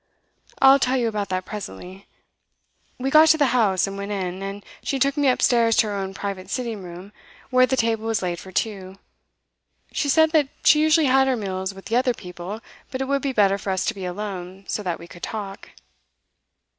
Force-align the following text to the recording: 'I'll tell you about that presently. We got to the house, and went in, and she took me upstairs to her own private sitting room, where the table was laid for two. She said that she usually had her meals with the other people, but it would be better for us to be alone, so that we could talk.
'I'll 0.63 0.79
tell 0.79 0.97
you 0.97 1.07
about 1.07 1.29
that 1.29 1.45
presently. 1.45 2.07
We 2.97 3.11
got 3.11 3.27
to 3.29 3.37
the 3.37 3.45
house, 3.53 3.85
and 3.85 3.95
went 3.97 4.11
in, 4.11 4.41
and 4.41 4.65
she 4.81 4.97
took 4.97 5.15
me 5.15 5.27
upstairs 5.27 5.75
to 5.75 5.85
her 5.89 5.93
own 5.95 6.15
private 6.15 6.49
sitting 6.49 6.81
room, 6.81 7.13
where 7.51 7.67
the 7.67 7.77
table 7.77 8.07
was 8.07 8.23
laid 8.23 8.39
for 8.39 8.51
two. 8.51 8.97
She 9.91 10.09
said 10.09 10.31
that 10.31 10.47
she 10.63 10.81
usually 10.81 11.05
had 11.05 11.27
her 11.27 11.37
meals 11.37 11.75
with 11.75 11.85
the 11.85 11.97
other 11.97 12.15
people, 12.15 12.61
but 12.89 12.99
it 12.99 13.05
would 13.05 13.21
be 13.21 13.31
better 13.31 13.59
for 13.59 13.69
us 13.69 13.85
to 13.85 13.93
be 13.93 14.05
alone, 14.05 14.65
so 14.67 14.81
that 14.81 14.97
we 14.97 15.07
could 15.07 15.21
talk. 15.21 15.69